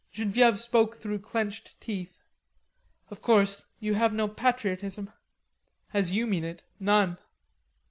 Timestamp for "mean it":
6.25-6.63